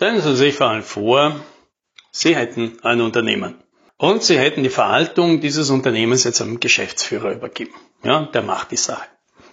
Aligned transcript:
Stellen 0.00 0.22
Sie 0.22 0.34
sich 0.34 0.54
vor 0.54 0.68
allem 0.68 0.82
vor, 0.82 1.38
Sie 2.10 2.34
hätten 2.34 2.78
ein 2.82 3.02
Unternehmen 3.02 3.62
und 3.98 4.22
Sie 4.22 4.38
hätten 4.38 4.62
die 4.62 4.70
Verhaltung 4.70 5.42
dieses 5.42 5.68
Unternehmens 5.68 6.24
jetzt 6.24 6.40
einem 6.40 6.58
Geschäftsführer 6.58 7.32
übergeben. 7.32 7.74
Ja, 8.02 8.22
der 8.22 8.40
macht 8.40 8.70
die 8.70 8.78
Sache. 8.78 9.04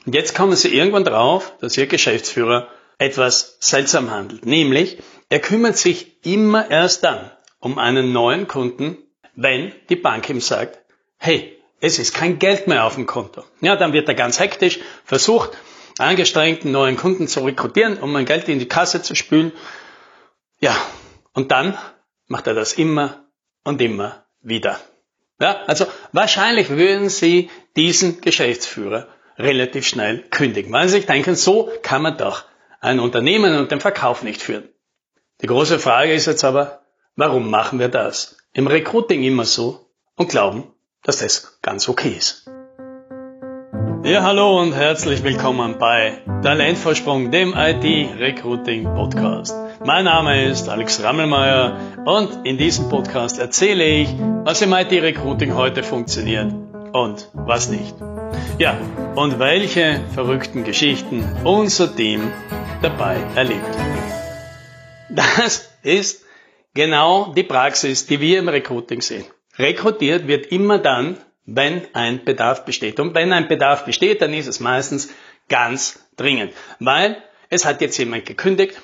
Und 0.06 0.16
jetzt 0.16 0.36
kommen 0.36 0.56
Sie 0.56 0.74
irgendwann 0.74 1.04
drauf, 1.04 1.52
dass 1.60 1.76
Ihr 1.76 1.88
Geschäftsführer 1.88 2.70
etwas 2.98 3.58
seltsam 3.60 4.10
handelt. 4.10 4.46
Nämlich, 4.46 5.00
er 5.28 5.40
kümmert 5.40 5.76
sich 5.76 6.26
immer 6.26 6.72
erst 6.72 7.04
dann 7.04 7.30
um 7.60 7.78
einen 7.78 8.14
neuen 8.14 8.48
Kunden, 8.48 9.00
wenn 9.36 9.74
die 9.90 9.98
Bank 9.98 10.30
ihm 10.30 10.40
sagt, 10.40 10.80
hey, 11.18 11.60
es 11.82 12.00
ist 12.00 12.14
kein 12.14 12.40
Geld 12.40 12.68
mehr 12.68 12.86
auf 12.86 12.96
dem 12.96 13.06
Konto. 13.06 13.44
Ja, 13.60 13.76
dann 13.76 13.92
wird 13.92 14.08
er 14.08 14.16
ganz 14.16 14.40
hektisch, 14.40 14.80
versucht, 15.04 15.58
angestrengt 15.98 16.64
einen 16.64 16.72
neuen 16.72 16.96
Kunden 16.96 17.28
zu 17.28 17.42
rekrutieren, 17.42 17.98
um 17.98 18.14
mein 18.14 18.24
Geld 18.24 18.48
in 18.48 18.60
die 18.60 18.70
Kasse 18.70 19.02
zu 19.02 19.14
spülen. 19.14 19.52
Ja, 20.60 20.76
und 21.34 21.52
dann 21.52 21.78
macht 22.28 22.48
er 22.48 22.56
das 22.56 22.74
immer 22.74 23.28
und 23.64 23.80
immer 23.82 24.26
wieder. 24.42 24.80
Ja, 25.40 25.62
also 25.68 25.86
wahrscheinlich 26.14 26.72
würden 26.72 27.10
Sie 27.10 27.52
diesen 27.76 28.22
Geschäftsführer 28.22 29.08
relativ 29.38 29.88
schnell 29.88 30.24
kündigen, 30.30 30.74
weil 30.74 30.88
Sie 30.88 30.96
sich 30.98 31.06
denken, 31.06 31.36
so 31.36 31.70
kann 31.84 32.02
man 32.02 32.18
doch 32.18 32.46
ein 32.80 33.00
Unternehmen 33.00 33.56
und 33.56 33.70
den 33.70 33.82
Verkauf 33.82 34.24
nicht 34.24 34.42
führen. 34.42 34.68
Die 35.42 35.48
große 35.48 35.78
Frage 35.78 36.14
ist 36.14 36.26
jetzt 36.26 36.44
aber, 36.44 36.82
warum 37.16 37.52
machen 37.52 37.78
wir 37.78 37.90
das 37.90 38.38
im 38.54 38.66
Recruiting 38.66 39.22
immer 39.22 39.46
so 39.46 39.92
und 40.16 40.30
glauben, 40.30 40.74
dass 41.04 41.20
das 41.20 41.60
ganz 41.62 41.88
okay 41.88 42.16
ist? 42.18 42.48
Ja, 44.04 44.24
hallo 44.24 44.60
und 44.60 44.74
herzlich 44.74 45.24
willkommen 45.24 45.78
bei 45.78 46.24
Talentvorsprung, 46.42 47.30
dem 47.30 47.54
IT-Recruiting-Podcast. 47.56 49.67
Mein 49.88 50.04
Name 50.04 50.44
ist 50.44 50.68
Alex 50.68 51.02
Rammelmeier 51.02 52.04
und 52.04 52.46
in 52.46 52.58
diesem 52.58 52.90
Podcast 52.90 53.40
erzähle 53.40 53.86
ich, 53.86 54.10
was 54.44 54.62
im 54.62 54.74
IT-Recruiting 54.74 55.56
heute 55.56 55.82
funktioniert 55.82 56.54
und 56.92 57.30
was 57.32 57.70
nicht. 57.70 57.96
Ja, 58.60 58.78
und 59.16 59.40
welche 59.40 60.02
verrückten 60.14 60.66
Geschichten 60.66 61.24
unser 61.46 61.96
Team 61.96 62.34
dabei 62.82 63.16
erlebt. 63.36 63.78
Das 65.10 65.70
ist 65.84 66.26
genau 66.74 67.32
die 67.34 67.44
Praxis, 67.44 68.08
die 68.08 68.20
wir 68.20 68.40
im 68.40 68.50
Recruiting 68.50 69.00
sehen. 69.00 69.24
Rekrutiert 69.58 70.28
wird 70.28 70.48
immer 70.48 70.80
dann, 70.80 71.16
wenn 71.46 71.84
ein 71.94 72.26
Bedarf 72.26 72.66
besteht. 72.66 73.00
Und 73.00 73.16
wenn 73.16 73.32
ein 73.32 73.48
Bedarf 73.48 73.86
besteht, 73.86 74.22
dann 74.22 74.34
ist 74.34 74.48
es 74.48 74.60
meistens 74.60 75.08
ganz 75.48 76.06
dringend, 76.18 76.52
weil 76.82 77.16
es 77.50 77.64
hat 77.64 77.80
jetzt 77.80 77.98
jemand 77.98 78.26
gekündigt 78.26 78.82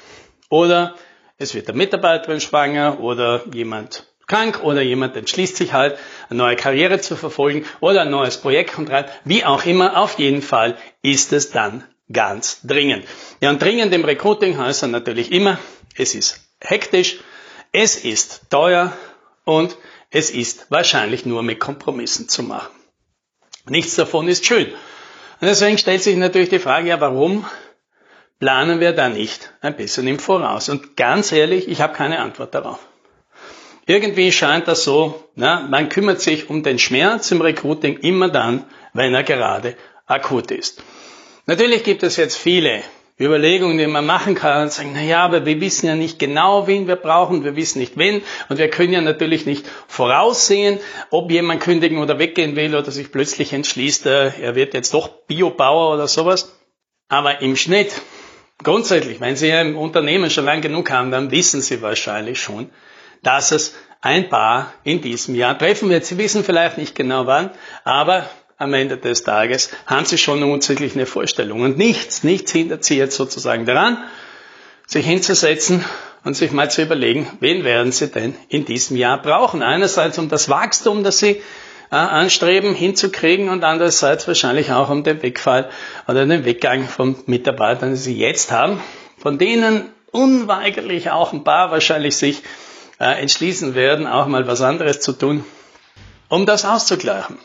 oder 0.53 0.93
es 1.39 1.55
wird 1.55 1.67
der 1.67 1.73
Mitarbeiterin 1.73 2.39
schwanger 2.39 2.99
oder 2.99 3.41
jemand 3.51 4.05
krank 4.27 4.63
oder 4.63 4.83
jemand 4.83 5.17
entschließt 5.17 5.57
sich 5.57 5.73
halt, 5.73 5.97
eine 6.29 6.37
neue 6.37 6.55
Karriere 6.55 7.01
zu 7.01 7.15
verfolgen 7.15 7.65
oder 7.79 8.01
ein 8.01 8.11
neues 8.11 8.37
Projekt 8.37 8.73
kommt 8.73 8.91
rein. 8.91 9.05
Wie 9.25 9.43
auch 9.43 9.65
immer, 9.65 9.97
auf 9.97 10.19
jeden 10.19 10.43
Fall 10.43 10.77
ist 11.01 11.33
es 11.33 11.49
dann 11.49 11.83
ganz 12.11 12.61
dringend. 12.61 13.05
Ja, 13.41 13.49
und 13.49 13.63
dringend 13.63 13.95
im 13.95 14.05
Recruiting 14.05 14.59
heißt 14.59 14.83
dann 14.83 14.91
natürlich 14.91 15.31
immer, 15.31 15.57
es 15.97 16.13
ist 16.13 16.39
hektisch, 16.61 17.17
es 17.71 17.95
ist 17.95 18.51
teuer 18.51 18.95
und 19.45 19.75
es 20.11 20.29
ist 20.29 20.69
wahrscheinlich 20.69 21.25
nur 21.25 21.41
mit 21.41 21.59
Kompromissen 21.59 22.29
zu 22.29 22.43
machen. 22.43 22.75
Nichts 23.67 23.95
davon 23.95 24.27
ist 24.27 24.45
schön. 24.45 24.67
Und 25.41 25.47
deswegen 25.47 25.79
stellt 25.79 26.03
sich 26.03 26.15
natürlich 26.15 26.49
die 26.49 26.59
Frage, 26.59 26.89
ja, 26.89 27.01
warum 27.01 27.43
planen 28.43 28.81
wir 28.81 28.91
da 28.91 29.07
nicht 29.07 29.53
ein 29.61 29.77
bisschen 29.77 30.05
im 30.05 30.19
Voraus? 30.19 30.67
Und 30.67 30.97
ganz 30.97 31.31
ehrlich, 31.31 31.69
ich 31.69 31.79
habe 31.79 31.93
keine 31.93 32.19
Antwort 32.19 32.53
darauf. 32.53 32.79
Irgendwie 33.85 34.33
scheint 34.33 34.67
das 34.67 34.83
so, 34.83 35.23
na, 35.35 35.65
man 35.69 35.87
kümmert 35.87 36.19
sich 36.19 36.49
um 36.49 36.61
den 36.61 36.77
Schmerz 36.77 37.31
im 37.31 37.39
Recruiting 37.39 37.99
immer 37.99 38.27
dann, 38.27 38.65
wenn 38.91 39.13
er 39.13 39.23
gerade 39.23 39.77
akut 40.07 40.51
ist. 40.51 40.83
Natürlich 41.45 41.85
gibt 41.85 42.03
es 42.03 42.17
jetzt 42.17 42.35
viele 42.35 42.81
Überlegungen, 43.17 43.77
die 43.77 43.87
man 43.87 44.05
machen 44.05 44.35
kann 44.35 44.63
und 44.63 44.73
sagen, 44.73 44.91
na 44.93 45.03
ja, 45.03 45.23
aber 45.23 45.45
wir 45.45 45.61
wissen 45.61 45.87
ja 45.87 45.95
nicht 45.95 46.19
genau, 46.19 46.67
wen 46.67 46.85
wir 46.85 46.97
brauchen, 46.97 47.45
wir 47.45 47.55
wissen 47.55 47.79
nicht 47.79 47.95
wen 47.95 48.23
und 48.49 48.57
wir 48.57 48.69
können 48.69 48.91
ja 48.91 48.99
natürlich 48.99 49.45
nicht 49.45 49.65
voraussehen, 49.87 50.79
ob 51.11 51.31
jemand 51.31 51.61
kündigen 51.61 51.99
oder 51.99 52.19
weggehen 52.19 52.57
will 52.57 52.75
oder 52.75 52.91
sich 52.91 53.09
plötzlich 53.09 53.53
entschließt, 53.53 54.05
äh, 54.05 54.31
er 54.41 54.55
wird 54.55 54.73
jetzt 54.73 54.93
doch 54.93 55.07
Biobauer 55.27 55.93
oder 55.93 56.09
sowas. 56.09 56.59
Aber 57.07 57.41
im 57.41 57.55
Schnitt, 57.55 58.01
grundsätzlich, 58.61 59.19
wenn 59.19 59.35
Sie 59.35 59.51
ein 59.51 59.75
Unternehmen 59.75 60.29
schon 60.29 60.45
lang 60.45 60.61
genug 60.61 60.91
haben, 60.91 61.11
dann 61.11 61.31
wissen 61.31 61.61
Sie 61.61 61.81
wahrscheinlich 61.81 62.41
schon, 62.41 62.69
dass 63.21 63.51
es 63.51 63.75
ein 64.01 64.29
paar 64.29 64.73
in 64.83 65.01
diesem 65.01 65.35
Jahr 65.35 65.57
treffen 65.57 65.89
wird. 65.89 66.05
Sie 66.05 66.17
wissen 66.17 66.43
vielleicht 66.43 66.77
nicht 66.77 66.93
genau 66.93 67.25
wann, 67.25 67.51
aber 67.85 68.29
am 68.57 68.73
Ende 68.73 68.97
des 68.97 69.23
Tages 69.23 69.69
haben 69.85 70.05
sie 70.05 70.17
schon 70.17 70.41
grundsätzlich 70.41 70.93
eine 70.95 71.05
Vorstellung. 71.05 71.61
Und 71.61 71.77
nichts, 71.77 72.23
nichts 72.23 72.51
hindert 72.51 72.83
sie 72.83 72.97
jetzt 72.97 73.15
sozusagen 73.15 73.65
daran, 73.65 73.97
sich 74.85 75.05
hinzusetzen 75.05 75.83
und 76.23 76.35
sich 76.35 76.51
mal 76.51 76.69
zu 76.69 76.83
überlegen, 76.83 77.27
wen 77.39 77.63
werden 77.63 77.91
sie 77.91 78.07
denn 78.07 78.35
in 78.49 78.65
diesem 78.65 78.97
Jahr 78.97 79.21
brauchen. 79.21 79.61
Einerseits 79.61 80.17
um 80.17 80.29
das 80.29 80.49
Wachstum, 80.49 81.03
das 81.03 81.19
sie 81.19 81.41
anstreben, 81.97 82.73
hinzukriegen 82.73 83.49
und 83.49 83.63
andererseits 83.63 84.27
wahrscheinlich 84.27 84.71
auch 84.71 84.89
um 84.89 85.03
den 85.03 85.21
Wegfall 85.21 85.69
oder 86.07 86.25
den 86.25 86.45
Weggang 86.45 86.87
von 86.87 87.15
Mitarbeitern, 87.25 87.91
die 87.91 87.97
sie 87.97 88.17
jetzt 88.17 88.51
haben, 88.51 88.81
von 89.17 89.37
denen 89.37 89.89
unweigerlich 90.11 91.11
auch 91.11 91.33
ein 91.33 91.43
paar 91.43 91.71
wahrscheinlich 91.71 92.17
sich 92.17 92.43
äh, 92.99 93.21
entschließen 93.21 93.75
werden, 93.75 94.07
auch 94.07 94.27
mal 94.27 94.47
was 94.47 94.61
anderes 94.61 95.01
zu 95.01 95.13
tun, 95.13 95.43
um 96.29 96.45
das 96.45 96.65
auszugleichen. 96.65 97.37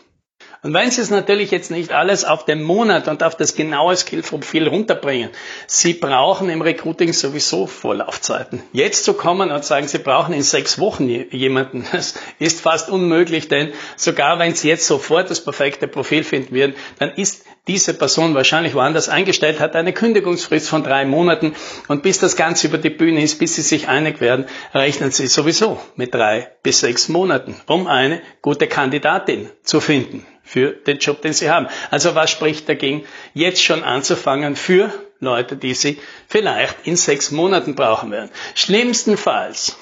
Und 0.61 0.75
wenn 0.75 0.91
Sie 0.91 1.01
es 1.01 1.11
natürlich 1.11 1.53
jetzt 1.53 1.71
nicht 1.71 1.93
alles 1.93 2.25
auf 2.25 2.45
den 2.45 2.65
Monat 2.65 3.07
und 3.07 3.23
auf 3.23 3.37
das 3.37 3.55
genaue 3.55 3.97
Skillprofil 3.97 4.67
runterbringen, 4.67 5.31
Sie 5.69 5.95
brauchen 5.95 6.51
im 6.51 6.63
Recruiting 6.63 7.13
sowieso 7.13 7.69
Vorlaufzeiten. 7.69 8.61
Jetzt 8.73 9.05
zu 9.05 9.15
kommen 9.15 9.53
und 9.53 9.65
sagen, 9.65 9.87
Sie 9.87 9.99
brauchen 9.99 10.35
in 10.35 10.43
sechs 10.43 10.81
Wochen 10.81 11.09
jemanden, 11.09 11.87
das 11.93 12.15
ist 12.41 12.61
fast 12.61 12.91
unmöglich, 12.91 13.47
denn 13.47 13.73
sogar 13.97 14.41
wenn 14.41 14.55
Sie 14.57 14.69
jetzt 14.69 14.89
sofort 14.89 15.31
das 15.31 15.45
perfekte 15.45 15.87
Profil 15.87 16.25
finden 16.25 16.53
würden, 16.53 16.75
dann 16.99 17.11
ist 17.11 17.45
diese 17.69 17.95
Person 17.95 18.35
wahrscheinlich 18.35 18.75
woanders 18.75 19.09
eingestellt, 19.09 19.61
hat 19.61 19.77
eine 19.77 19.93
Kündigungsfrist 19.93 20.69
von 20.69 20.83
drei 20.83 21.05
Monaten 21.05 21.55
und 21.87 22.03
bis 22.03 22.19
das 22.19 22.35
Ganze 22.35 22.67
über 22.67 22.79
die 22.79 22.91
Bühne 22.91 23.23
ist, 23.23 23.39
bis 23.39 23.55
Sie 23.55 23.63
sich 23.63 23.87
einig 23.87 24.21
werden, 24.21 24.47
rechnen 24.75 25.13
Sie 25.13 25.29
sowieso 25.29 25.79
mit 25.95 26.15
drei 26.15 26.51
bis 26.65 26.81
sechs 26.81 27.09
Monaten, 27.09 27.55
um 27.67 27.87
eine 27.87 28.23
gute 28.43 28.67
Kandidatin 28.67 29.51
zu 29.63 29.81
finden 29.81 30.27
für 30.49 30.73
den 30.73 30.99
Job, 30.99 31.21
den 31.21 31.35
Sie 31.35 31.51
haben. 31.51 31.69
Also 31.91 32.15
was 32.15 32.31
spricht 32.31 32.69
dagegen, 32.69 33.05
jetzt 33.35 33.63
schon 33.63 33.85
anzufangen 33.85 34.57
für 34.57 34.91
Leute, 35.21 35.57
die 35.57 35.75
Sie 35.75 35.99
vielleicht 36.27 36.75
in 36.85 36.97
sechs 36.97 37.31
Monaten 37.31 37.75
brauchen 37.75 38.11
werden? 38.11 38.31
Schlimmstenfalls 38.55 39.77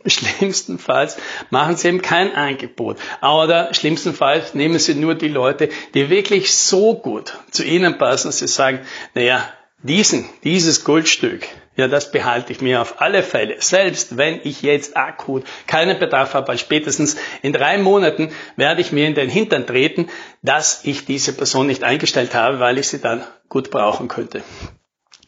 Schlimmstenfalls 0.06 1.16
machen 1.50 1.76
Sie 1.76 1.88
ihm 1.88 2.02
kein 2.02 2.34
Angebot. 2.34 2.98
Oder 3.20 3.74
schlimmstenfalls 3.74 4.54
nehmen 4.54 4.78
Sie 4.78 4.94
nur 4.94 5.14
die 5.14 5.28
Leute, 5.28 5.68
die 5.94 6.10
wirklich 6.10 6.54
so 6.54 6.94
gut 6.94 7.34
zu 7.50 7.64
Ihnen 7.64 7.98
passen, 7.98 8.28
dass 8.28 8.38
Sie 8.38 8.48
sagen, 8.48 8.80
naja, 9.14 9.48
diesen, 9.82 10.28
dieses 10.44 10.84
Goldstück, 10.84 11.46
ja, 11.78 11.86
das 11.86 12.10
behalte 12.10 12.52
ich 12.52 12.60
mir 12.60 12.82
auf 12.82 13.00
alle 13.00 13.22
Fälle. 13.22 13.54
Selbst 13.60 14.16
wenn 14.16 14.40
ich 14.42 14.62
jetzt 14.62 14.96
akut 14.96 15.44
keinen 15.68 16.00
Bedarf 16.00 16.34
habe, 16.34 16.48
weil 16.48 16.58
spätestens 16.58 17.16
in 17.40 17.52
drei 17.52 17.78
Monaten 17.78 18.32
werde 18.56 18.80
ich 18.80 18.90
mir 18.90 19.06
in 19.06 19.14
den 19.14 19.30
Hintern 19.30 19.64
treten, 19.64 20.08
dass 20.42 20.84
ich 20.84 21.04
diese 21.04 21.32
Person 21.32 21.68
nicht 21.68 21.84
eingestellt 21.84 22.34
habe, 22.34 22.58
weil 22.58 22.78
ich 22.78 22.88
sie 22.88 23.00
dann 23.00 23.22
gut 23.48 23.70
brauchen 23.70 24.08
könnte. 24.08 24.42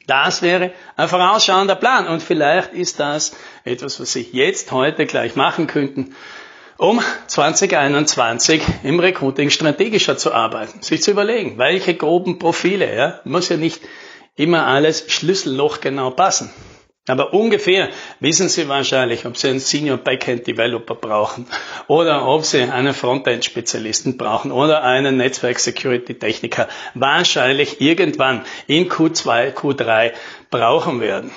Das 0.09 0.43
wäre 0.43 0.73
ein 0.97 1.09
vorausschauender 1.09 1.77
Plan 1.77 2.09
und 2.09 2.21
vielleicht 2.21 2.73
ist 2.73 2.99
das 2.99 3.33
etwas, 3.63 4.01
was 4.01 4.13
Sie 4.13 4.29
jetzt 4.33 4.73
heute 4.73 5.07
gleich 5.07 5.37
machen 5.37 5.69
könnten, 5.69 6.17
um 6.79 7.01
2021 7.29 8.61
im 8.83 8.99
Recruiting 8.99 9.51
strategischer 9.51 10.17
zu 10.17 10.33
arbeiten, 10.33 10.83
sich 10.83 11.01
zu 11.01 11.13
überlegen, 11.13 11.59
welche 11.59 11.95
groben 11.95 12.41
Profile, 12.41 12.93
ja, 12.93 13.21
muss 13.23 13.51
ja 13.51 13.57
nicht 13.57 13.83
immer 14.41 14.67
alles 14.67 15.05
Schlüsselloch 15.09 15.81
genau 15.81 16.11
passen. 16.11 16.51
Aber 17.07 17.35
ungefähr 17.35 17.89
wissen 18.21 18.49
Sie 18.49 18.69
wahrscheinlich, 18.69 19.27
ob 19.27 19.37
Sie 19.37 19.49
einen 19.49 19.59
Senior 19.59 19.97
Backend 19.97 20.47
Developer 20.47 20.95
brauchen 20.95 21.47
oder 21.89 22.27
ob 22.27 22.45
Sie 22.45 22.63
einen 22.63 22.95
Frontend 22.95 23.45
Spezialisten 23.45 24.17
brauchen 24.17 24.53
oder 24.53 24.85
einen 24.85 25.17
Netzwerk 25.17 25.59
Security 25.59 26.15
Techniker. 26.15 26.69
Wahrscheinlich 26.95 27.81
irgendwann 27.81 28.45
in 28.67 28.89
Q2, 28.89 29.53
Q3 29.55 30.13
brauchen 30.51 31.01
werden. 31.01 31.33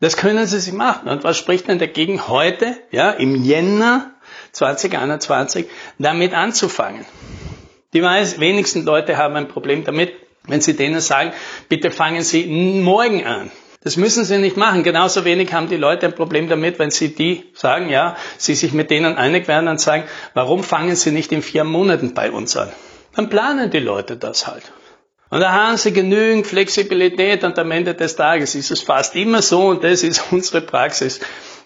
Das 0.00 0.16
können 0.16 0.46
Sie 0.46 0.60
sich 0.60 0.72
machen. 0.72 1.08
Und 1.08 1.24
was 1.24 1.36
spricht 1.36 1.68
denn 1.68 1.78
dagegen 1.78 2.28
heute, 2.28 2.76
ja, 2.90 3.10
im 3.10 3.44
Jänner 3.44 4.12
2021 4.52 5.66
damit 5.98 6.32
anzufangen? 6.32 7.04
Die 7.92 8.02
wenigsten 8.02 8.84
Leute 8.84 9.16
haben 9.16 9.34
ein 9.36 9.48
Problem 9.48 9.84
damit, 9.84 10.12
wenn 10.48 10.60
Sie 10.60 10.74
denen 10.74 11.00
sagen, 11.00 11.32
bitte 11.68 11.90
fangen 11.90 12.22
Sie 12.22 12.46
morgen 12.46 13.24
an. 13.24 13.50
Das 13.80 13.96
müssen 13.96 14.24
sie 14.24 14.38
nicht 14.38 14.56
machen. 14.56 14.82
Genauso 14.82 15.24
wenig 15.24 15.52
haben 15.52 15.68
die 15.68 15.76
Leute 15.76 16.06
ein 16.06 16.14
Problem 16.14 16.48
damit, 16.48 16.78
wenn 16.78 16.90
sie 16.90 17.14
die 17.14 17.44
sagen, 17.54 17.88
ja, 17.88 18.16
sie 18.36 18.54
sich 18.54 18.72
mit 18.72 18.90
denen 18.90 19.16
einig 19.16 19.46
werden 19.46 19.68
und 19.68 19.80
sagen, 19.80 20.04
warum 20.34 20.64
fangen 20.64 20.96
sie 20.96 21.12
nicht 21.12 21.30
in 21.30 21.42
vier 21.42 21.62
Monaten 21.62 22.12
bei 22.12 22.32
uns 22.32 22.56
an? 22.56 22.72
Dann 23.14 23.28
planen 23.28 23.70
die 23.70 23.78
Leute 23.78 24.16
das 24.16 24.46
halt. 24.46 24.64
Und 25.30 25.40
da 25.40 25.52
haben 25.52 25.76
sie 25.76 25.92
genügend 25.92 26.46
Flexibilität 26.46 27.44
und 27.44 27.58
am 27.58 27.70
Ende 27.70 27.94
des 27.94 28.16
Tages 28.16 28.54
ist 28.54 28.70
es 28.70 28.80
fast 28.80 29.14
immer 29.14 29.42
so 29.42 29.68
und 29.68 29.84
das 29.84 30.02
ist 30.02 30.24
unsere 30.32 30.60
Praxis, 30.60 31.20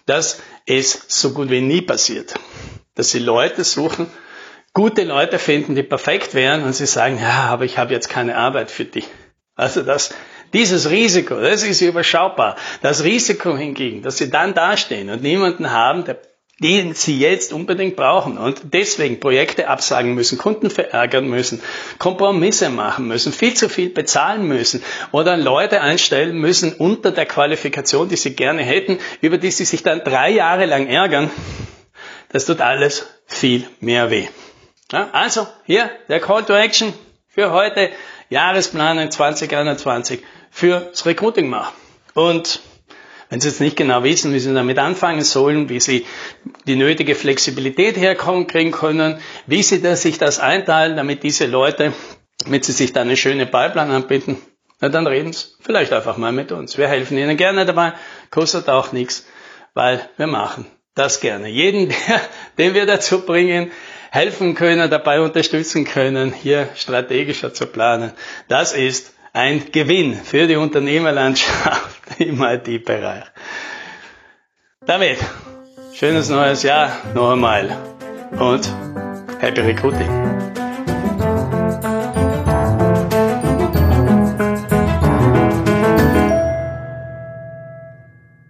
dass 0.04 0.40
es 0.66 1.04
so 1.08 1.32
gut 1.32 1.48
wie 1.48 1.60
nie 1.60 1.80
passiert. 1.80 2.34
Dass 2.94 3.10
sie 3.10 3.20
Leute 3.20 3.64
suchen, 3.64 4.06
gute 4.74 5.04
Leute 5.04 5.38
finden, 5.38 5.74
die 5.74 5.82
perfekt 5.82 6.34
wären 6.34 6.64
und 6.64 6.74
sie 6.74 6.86
sagen, 6.86 7.18
ja, 7.20 7.46
aber 7.48 7.64
ich 7.64 7.78
habe 7.78 7.92
jetzt 7.92 8.08
keine 8.08 8.36
Arbeit 8.36 8.70
für 8.70 8.84
dich. 8.84 9.06
Also 9.54 9.82
das, 9.82 10.14
dieses 10.52 10.90
Risiko, 10.90 11.34
das 11.40 11.62
ist 11.62 11.80
überschaubar. 11.80 12.56
Das 12.80 13.04
Risiko 13.04 13.56
hingegen, 13.56 14.02
dass 14.02 14.18
sie 14.18 14.30
dann 14.30 14.54
dastehen 14.54 15.10
und 15.10 15.22
niemanden 15.22 15.70
haben, 15.70 16.04
der 16.04 16.18
den 16.62 16.94
sie 16.94 17.18
jetzt 17.18 17.52
unbedingt 17.52 17.96
brauchen 17.96 18.38
und 18.38 18.60
deswegen 18.72 19.20
Projekte 19.20 19.68
absagen 19.68 20.14
müssen, 20.14 20.38
Kunden 20.38 20.70
verärgern 20.70 21.26
müssen, 21.26 21.60
Kompromisse 21.98 22.70
machen 22.70 23.08
müssen, 23.08 23.32
viel 23.32 23.54
zu 23.54 23.68
viel 23.68 23.90
bezahlen 23.90 24.46
müssen 24.46 24.82
oder 25.10 25.36
Leute 25.36 25.80
einstellen 25.80 26.38
müssen 26.38 26.72
unter 26.72 27.10
der 27.10 27.26
Qualifikation, 27.26 28.08
die 28.08 28.16
sie 28.16 28.36
gerne 28.36 28.62
hätten, 28.62 28.98
über 29.20 29.38
die 29.38 29.50
sie 29.50 29.64
sich 29.64 29.82
dann 29.82 30.04
drei 30.04 30.30
Jahre 30.30 30.66
lang 30.66 30.86
ärgern, 30.86 31.30
das 32.28 32.44
tut 32.44 32.60
alles 32.60 33.06
viel 33.26 33.66
mehr 33.80 34.10
weh. 34.10 34.28
Ja, 34.92 35.08
also 35.12 35.46
hier 35.64 35.90
der 36.08 36.20
Call 36.20 36.44
to 36.44 36.54
Action 36.54 36.92
für 37.26 37.50
heute, 37.50 37.90
Jahresplan 38.28 39.10
2021 39.10 40.22
fürs 40.50 41.06
Recruiting 41.06 41.48
machen. 41.48 41.72
Und 42.12 42.60
wenn 43.30 43.40
Sie 43.40 43.48
jetzt 43.48 43.60
nicht 43.60 43.76
genau 43.78 44.04
wissen, 44.04 44.34
wie 44.34 44.38
Sie 44.38 44.52
damit 44.52 44.78
anfangen 44.78 45.22
sollen, 45.22 45.70
wie 45.70 45.80
Sie 45.80 46.06
die 46.66 46.76
nötige 46.76 47.14
Flexibilität 47.14 47.96
herkommen 47.96 48.46
kriegen 48.46 48.70
können, 48.70 49.18
wie 49.46 49.62
Sie 49.62 49.80
das, 49.80 50.02
sich 50.02 50.18
das 50.18 50.38
einteilen, 50.38 50.96
damit 50.96 51.22
diese 51.22 51.46
Leute, 51.46 51.94
damit 52.44 52.66
Sie 52.66 52.72
sich 52.72 52.92
da 52.92 53.00
eine 53.00 53.16
schöne 53.16 53.46
Pipeline 53.46 53.94
anbieten, 53.94 54.36
na 54.80 54.90
dann 54.90 55.06
reden 55.06 55.32
Sie 55.32 55.46
vielleicht 55.62 55.94
einfach 55.94 56.18
mal 56.18 56.32
mit 56.32 56.52
uns. 56.52 56.76
Wir 56.76 56.88
helfen 56.88 57.16
Ihnen 57.16 57.38
gerne 57.38 57.64
dabei, 57.64 57.94
kostet 58.30 58.68
auch 58.68 58.92
nichts, 58.92 59.26
weil 59.72 60.06
wir 60.18 60.26
machen 60.26 60.66
das 60.94 61.20
gerne. 61.20 61.48
Jeden, 61.48 61.88
der, 62.08 62.20
den 62.58 62.74
wir 62.74 62.84
dazu 62.84 63.22
bringen, 63.22 63.70
helfen 64.12 64.54
können, 64.54 64.90
dabei 64.90 65.22
unterstützen 65.22 65.86
können, 65.86 66.34
hier 66.34 66.68
strategischer 66.76 67.54
zu 67.54 67.66
planen, 67.66 68.12
das 68.46 68.74
ist 68.74 69.14
ein 69.32 69.72
Gewinn 69.72 70.14
für 70.14 70.46
die 70.46 70.56
Unternehmerlandschaft 70.56 72.02
im 72.18 72.42
IT-Bereich. 72.42 73.24
Damit, 74.84 75.16
schönes 75.94 76.28
neues 76.28 76.62
Jahr 76.62 76.94
noch 77.14 77.32
einmal 77.32 77.74
und 78.38 78.70
happy 79.40 79.62
recruiting. 79.62 80.51